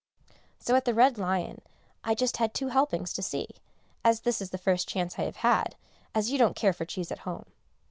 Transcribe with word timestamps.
So 0.57 0.73
at 0.75 0.85
the 0.85 0.95
"Red 0.95 1.19
Lion" 1.19 1.61
I 2.03 2.15
just 2.15 2.37
had 2.37 2.55
two 2.55 2.69
helpings 2.69 3.13
to 3.13 3.21
see, 3.21 3.45
as 4.03 4.21
this 4.21 4.41
is 4.41 4.49
the 4.49 4.57
first 4.57 4.89
chance 4.89 5.19
I 5.19 5.25
have 5.25 5.35
had, 5.45 5.75
as 6.15 6.31
you 6.31 6.39
don't 6.39 6.55
care 6.55 6.73
for 6.73 6.85
cheese 6.85 7.11
at 7.11 7.19
home. 7.19 7.45